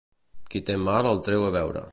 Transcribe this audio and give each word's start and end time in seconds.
Qui 0.53 0.61
té 0.71 0.77
mal 0.87 1.11
el 1.13 1.23
treu 1.29 1.47
a 1.51 1.55
veure. 1.61 1.89